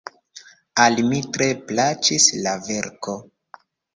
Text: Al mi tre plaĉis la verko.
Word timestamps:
Al 0.85 0.95
mi 1.09 1.19
tre 1.35 1.49
plaĉis 1.67 2.27
la 2.47 2.53
verko. 2.71 3.17